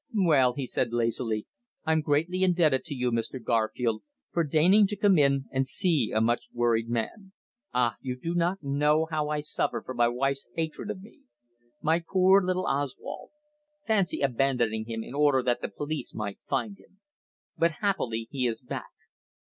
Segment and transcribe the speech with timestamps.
[0.15, 1.45] "Well," he said lazily,
[1.85, 3.39] "I'm greatly indebted to you, Mr.
[3.39, 7.33] Garfield, for deigning to come in and see a much worried man.
[7.71, 7.97] Ah!
[8.01, 11.19] you do not know how I suffer from my wife's hatred of me.
[11.83, 13.29] My poor little Oswald.
[13.85, 16.97] Fancy abandoning him in order that the police might find him.
[17.55, 18.89] But happily he is back.